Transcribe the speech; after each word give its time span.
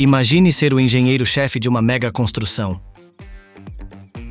Imagine 0.00 0.50
ser 0.50 0.72
o 0.72 0.80
engenheiro-chefe 0.80 1.60
de 1.60 1.68
uma 1.68 1.82
mega 1.82 2.10
construção. 2.10 2.80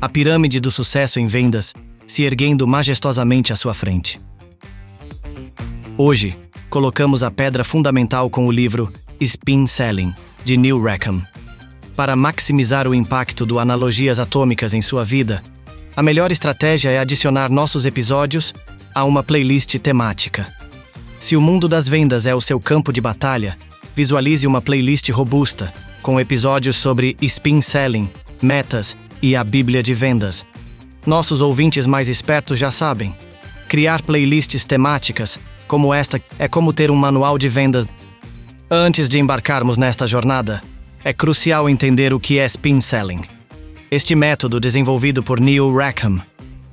A 0.00 0.08
pirâmide 0.08 0.60
do 0.60 0.70
sucesso 0.70 1.20
em 1.20 1.26
vendas 1.26 1.74
se 2.06 2.22
erguendo 2.22 2.66
majestosamente 2.66 3.52
à 3.52 3.56
sua 3.56 3.74
frente. 3.74 4.18
Hoje, 5.98 6.34
colocamos 6.70 7.22
a 7.22 7.30
pedra 7.30 7.64
fundamental 7.64 8.30
com 8.30 8.46
o 8.46 8.50
livro 8.50 8.90
Spin 9.20 9.66
Selling, 9.66 10.14
de 10.42 10.56
Neil 10.56 10.82
Rackham. 10.82 11.22
Para 11.94 12.16
maximizar 12.16 12.88
o 12.88 12.94
impacto 12.94 13.44
do 13.44 13.58
analogias 13.58 14.18
atômicas 14.18 14.72
em 14.72 14.80
sua 14.80 15.04
vida, 15.04 15.42
a 15.94 16.02
melhor 16.02 16.32
estratégia 16.32 16.88
é 16.88 16.98
adicionar 16.98 17.50
nossos 17.50 17.84
episódios 17.84 18.54
a 18.94 19.04
uma 19.04 19.22
playlist 19.22 19.78
temática. 19.80 20.50
Se 21.18 21.36
o 21.36 21.42
mundo 21.42 21.68
das 21.68 21.86
vendas 21.86 22.26
é 22.26 22.34
o 22.34 22.40
seu 22.40 22.58
campo 22.58 22.90
de 22.90 23.02
batalha, 23.02 23.58
visualize 23.98 24.46
uma 24.46 24.62
playlist 24.62 25.10
robusta, 25.10 25.74
com 26.02 26.20
episódios 26.20 26.76
sobre 26.76 27.16
spin 27.20 27.60
selling, 27.60 28.08
metas 28.40 28.96
e 29.20 29.34
a 29.34 29.42
Bíblia 29.42 29.82
de 29.82 29.92
vendas. 29.92 30.46
Nossos 31.04 31.40
ouvintes 31.40 31.84
mais 31.84 32.08
espertos 32.08 32.60
já 32.60 32.70
sabem. 32.70 33.12
Criar 33.68 34.00
playlists 34.02 34.64
temáticas, 34.64 35.40
como 35.66 35.92
esta, 35.92 36.22
é 36.38 36.46
como 36.46 36.72
ter 36.72 36.92
um 36.92 36.94
manual 36.94 37.36
de 37.36 37.48
vendas. 37.48 37.88
Antes 38.70 39.08
de 39.08 39.18
embarcarmos 39.18 39.76
nesta 39.76 40.06
jornada, 40.06 40.62
é 41.02 41.12
crucial 41.12 41.68
entender 41.68 42.14
o 42.14 42.20
que 42.20 42.38
é 42.38 42.44
spin 42.44 42.80
selling. 42.80 43.22
Este 43.90 44.14
método, 44.14 44.60
desenvolvido 44.60 45.24
por 45.24 45.40
Neil 45.40 45.74
Rackham, 45.74 46.22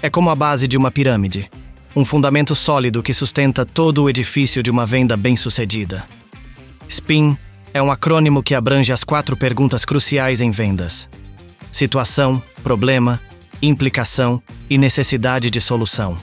é 0.00 0.08
como 0.08 0.30
a 0.30 0.34
base 0.34 0.66
de 0.66 0.78
uma 0.78 0.90
pirâmide, 0.90 1.50
um 1.94 2.02
fundamento 2.02 2.54
sólido 2.54 3.02
que 3.02 3.12
sustenta 3.12 3.66
todo 3.66 4.04
o 4.04 4.08
edifício 4.08 4.62
de 4.62 4.70
uma 4.70 4.86
venda 4.86 5.18
bem-sucedida. 5.18 6.02
SPIN 6.90 7.38
é 7.72 7.80
um 7.80 7.88
acrônimo 7.88 8.42
que 8.42 8.52
abrange 8.52 8.92
as 8.92 9.04
quatro 9.04 9.36
perguntas 9.36 9.84
cruciais 9.84 10.40
em 10.40 10.50
vendas: 10.50 11.08
situação, 11.70 12.42
problema, 12.64 13.20
implicação 13.62 14.42
e 14.68 14.76
necessidade 14.76 15.50
de 15.50 15.60
solução. 15.60 16.18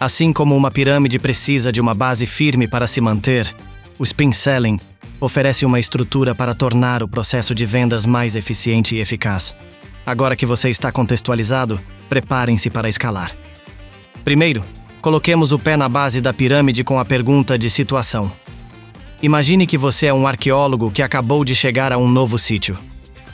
Assim 0.00 0.32
como 0.32 0.56
uma 0.56 0.70
pirâmide 0.70 1.18
precisa 1.18 1.70
de 1.70 1.78
uma 1.80 1.94
base 1.94 2.24
firme 2.24 2.66
para 2.66 2.86
se 2.86 3.02
manter, 3.02 3.54
o 3.98 4.04
Spin 4.04 4.32
Selling 4.32 4.80
oferece 5.20 5.66
uma 5.66 5.78
estrutura 5.78 6.34
para 6.34 6.54
tornar 6.54 7.02
o 7.02 7.08
processo 7.08 7.54
de 7.54 7.66
vendas 7.66 8.06
mais 8.06 8.34
eficiente 8.34 8.96
e 8.96 9.00
eficaz. 9.00 9.54
Agora 10.06 10.36
que 10.36 10.46
você 10.46 10.70
está 10.70 10.90
contextualizado, 10.90 11.78
preparem-se 12.08 12.70
para 12.70 12.88
escalar. 12.88 13.36
Primeiro, 14.24 14.64
coloquemos 15.02 15.52
o 15.52 15.58
pé 15.58 15.76
na 15.76 15.88
base 15.88 16.20
da 16.20 16.32
pirâmide 16.32 16.82
com 16.82 16.98
a 16.98 17.04
pergunta 17.04 17.58
de 17.58 17.68
situação. 17.68 18.32
Imagine 19.22 19.66
que 19.66 19.78
você 19.78 20.06
é 20.06 20.14
um 20.14 20.26
arqueólogo 20.26 20.90
que 20.90 21.02
acabou 21.02 21.44
de 21.44 21.54
chegar 21.54 21.92
a 21.92 21.98
um 21.98 22.08
novo 22.08 22.38
sítio. 22.38 22.76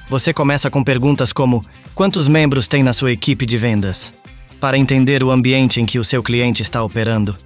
Você 0.09 0.33
começa 0.33 0.71
com 0.71 0.85
perguntas 0.85 1.33
como: 1.33 1.65
quantos 1.95 2.29
membros 2.29 2.69
tem 2.69 2.83
na 2.83 2.93
sua 2.93 3.11
equipe 3.11 3.45
de 3.45 3.59
vendas? 3.59 4.15
Para 4.61 4.79
entender 4.79 5.25
o 5.25 5.31
ambiente 5.31 5.81
em 5.81 5.87
que 5.87 5.99
o 5.99 6.05
seu 6.05 6.23
cliente 6.23 6.63
está 6.63 6.85
operando. 6.85 7.37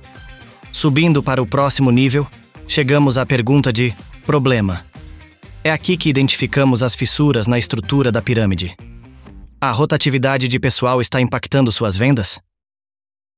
Subindo 0.71 1.23
para 1.23 1.41
o 1.41 1.47
próximo 1.47 1.91
nível, 1.91 2.27
chegamos 2.69 3.17
à 3.17 3.25
pergunta 3.25 3.73
de 3.73 3.95
problema. 4.27 4.85
É 5.65 5.71
aqui 5.71 5.97
que 5.97 6.11
identificamos 6.11 6.83
as 6.83 6.95
fissuras 6.95 7.47
na 7.47 7.59
estrutura 7.59 8.13
da 8.13 8.21
pirâmide. 8.21 8.77
A 9.59 9.71
rotatividade 9.71 10.47
de 10.47 10.61
pessoal 10.61 11.01
está 11.01 11.21
impactando 11.21 11.73
suas 11.73 11.97
vendas? 11.97 12.39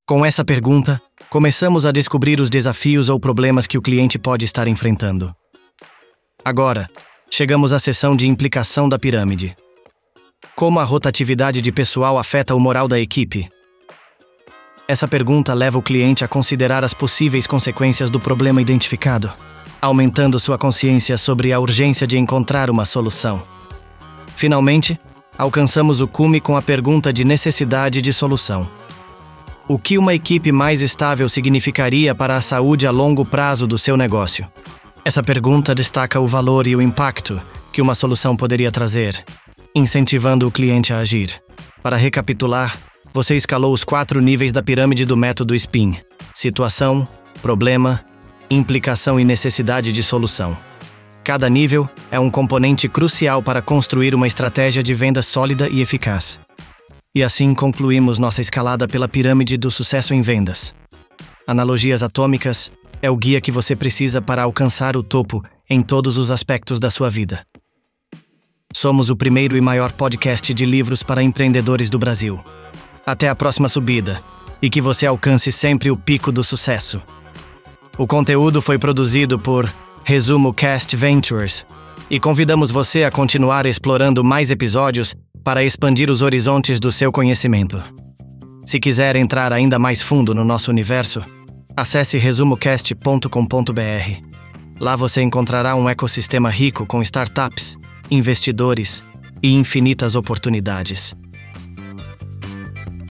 Com 0.05 0.27
essa 0.27 0.45
pergunta, 0.45 1.01
começamos 1.31 1.85
a 1.85 1.93
descobrir 1.93 2.41
os 2.41 2.49
desafios 2.49 3.09
ou 3.09 3.21
problemas 3.21 3.67
que 3.67 3.77
o 3.77 3.83
cliente 3.83 4.19
pode 4.19 4.45
estar 4.45 4.67
enfrentando. 4.67 5.35
Agora, 6.45 6.89
chegamos 7.31 7.73
à 7.73 7.79
seção 7.79 8.17
de 8.17 8.27
implicação 8.27 8.89
da 8.89 8.99
pirâmide. 8.99 9.55
Como 10.57 10.79
a 10.81 10.85
rotatividade 10.85 11.61
de 11.61 11.71
pessoal 11.71 12.19
afeta 12.19 12.55
o 12.55 12.61
moral 12.61 12.89
da 12.89 12.99
equipe? 12.99 13.49
Essa 14.87 15.07
pergunta 15.07 15.53
leva 15.53 15.77
o 15.77 15.83
cliente 15.83 16.25
a 16.25 16.29
considerar 16.29 16.83
as 16.83 16.95
possíveis 16.95 17.47
consequências 17.47 18.09
do 18.09 18.19
problema 18.19 18.63
identificado, 18.63 19.31
aumentando 19.83 20.41
sua 20.41 20.57
consciência 20.57 21.19
sobre 21.19 21.53
a 21.53 21.61
urgência 21.61 22.07
de 22.07 22.17
encontrar 22.17 22.71
uma 22.71 22.87
solução. 22.87 23.43
Finalmente, 24.35 24.99
alcançamos 25.37 26.01
o 26.01 26.09
cume 26.09 26.41
com 26.41 26.57
a 26.57 26.63
pergunta 26.63 27.13
de 27.13 27.23
necessidade 27.23 28.01
de 28.01 28.13
solução. 28.13 28.78
O 29.69 29.79
que 29.79 29.99
uma 29.99 30.15
equipe 30.15 30.51
mais 30.51 30.81
estável 30.81 31.29
significaria 31.29 32.15
para 32.15 32.35
a 32.35 32.41
saúde 32.41 32.87
a 32.87 32.91
longo 32.91 33.23
prazo 33.23 33.67
do 33.67 33.77
seu 33.77 33.99
negócio? 33.99 34.51
Essa 35.05 35.23
pergunta 35.23 35.75
destaca 35.75 36.19
o 36.19 36.27
valor 36.27 36.67
e 36.67 36.75
o 36.75 36.81
impacto 36.81 37.39
que 37.71 37.83
uma 37.83 37.95
solução 37.95 38.35
poderia 38.35 38.73
trazer, 38.73 39.23
incentivando 39.75 40.49
o 40.49 40.51
cliente 40.51 40.91
a 40.91 41.01
agir. 41.01 41.39
Para 41.83 41.99
recapitular, 41.99 42.79
você 43.13 43.37
escalou 43.37 43.75
os 43.75 43.85
quatro 43.85 44.23
níveis 44.23 44.51
da 44.51 44.63
pirâmide 44.63 45.05
do 45.05 45.19
método 45.19 45.55
SPIN: 45.55 45.99
situação, 46.33 47.07
problema, 47.43 48.03
implicação 48.49 49.21
e 49.21 49.25
necessidade 49.25 49.93
de 49.93 50.03
solução. 50.03 50.57
Cada 51.23 51.47
nível 51.47 51.87
é 52.11 52.19
um 52.19 52.31
componente 52.31 52.89
crucial 52.89 53.43
para 53.43 53.61
construir 53.61 54.15
uma 54.15 54.27
estratégia 54.27 54.83
de 54.83 54.95
venda 54.95 55.21
sólida 55.21 55.69
e 55.69 55.83
eficaz. 55.83 56.41
E 57.19 57.23
assim 57.25 57.53
concluímos 57.53 58.17
nossa 58.17 58.41
escalada 58.41 58.87
pela 58.87 59.09
pirâmide 59.09 59.57
do 59.57 59.73
sucesso 59.73 60.15
em 60.15 60.23
vendas. 60.23 60.73
Analogias 61.49 62.01
atômicas 62.01 62.71
é 63.03 63.11
o 63.11 63.17
guia 63.17 63.41
que 63.41 63.51
você 63.51 63.75
precisa 63.75 64.23
para 64.23 64.45
alcançar 64.45 64.97
o 64.97 65.03
topo 65.03 65.45
em 65.69 65.83
todos 65.83 66.17
os 66.17 66.31
aspectos 66.31 66.79
da 66.79 66.91
sua 66.91 67.11
vida. 67.11 67.45
Somos 68.73 69.11
o 69.11 69.17
primeiro 69.17 69.57
e 69.57 69.61
maior 69.61 69.91
podcast 69.91 70.55
de 70.55 70.65
livros 70.65 71.03
para 71.03 71.21
empreendedores 71.21 71.91
do 71.91 71.99
Brasil. 71.99 72.39
Até 73.05 73.29
a 73.29 73.35
próxima 73.35 73.69
subida 73.69 74.23
e 74.63 74.71
que 74.71 74.81
você 74.81 75.05
alcance 75.05 75.51
sempre 75.51 75.91
o 75.91 75.97
pico 75.97 76.31
do 76.31 76.45
sucesso. 76.45 77.03
O 77.99 78.07
conteúdo 78.07 78.63
foi 78.63 78.79
produzido 78.79 79.41
por 79.41 79.69
Resumo 80.05 80.55
Cast 80.55 80.95
Ventures 80.95 81.67
e 82.09 82.21
convidamos 82.21 82.71
você 82.71 83.03
a 83.03 83.11
continuar 83.11 83.67
explorando 83.67 84.23
mais 84.23 84.53
episódios 84.53 85.17
para 85.49 85.65
expandir 85.65 86.11
os 86.11 86.21
horizontes 86.21 86.79
do 86.79 86.93
seu 86.93 87.11
conhecimento. 87.11 87.83
Se 88.67 88.79
quiser 88.79 89.17
entrar 89.17 89.51
ainda 89.51 89.79
mais 89.79 90.03
fundo 90.03 90.35
no 90.35 90.45
nosso 90.45 90.71
universo, 90.71 91.25
acesse 91.75 92.19
resumocast.com.br. 92.19 94.23
Lá 94.79 94.95
você 94.95 95.23
encontrará 95.23 95.75
um 95.75 95.89
ecossistema 95.89 96.51
rico 96.51 96.85
com 96.85 97.01
startups, 97.01 97.79
investidores 98.11 99.03
e 99.43 99.55
infinitas 99.55 100.17
oportunidades. 100.17 101.17